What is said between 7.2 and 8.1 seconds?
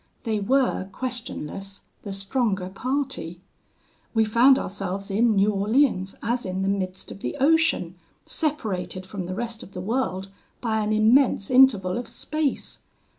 ocean,